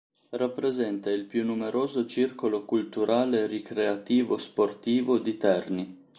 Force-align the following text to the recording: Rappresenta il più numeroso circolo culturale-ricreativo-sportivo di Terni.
Rappresenta 0.31 1.11
il 1.11 1.25
più 1.25 1.45
numeroso 1.45 2.07
circolo 2.07 2.65
culturale-ricreativo-sportivo 2.65 5.19
di 5.19 5.37
Terni. 5.37 6.05